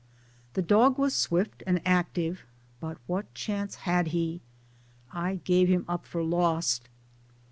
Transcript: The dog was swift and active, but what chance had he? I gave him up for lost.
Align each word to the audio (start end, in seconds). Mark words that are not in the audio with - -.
The 0.53 0.63
dog 0.63 0.97
was 0.97 1.13
swift 1.13 1.61
and 1.67 1.79
active, 1.85 2.41
but 2.79 2.97
what 3.05 3.31
chance 3.35 3.75
had 3.85 4.07
he? 4.07 4.41
I 5.13 5.35
gave 5.43 5.67
him 5.67 5.85
up 5.87 6.07
for 6.07 6.23
lost. 6.23 6.89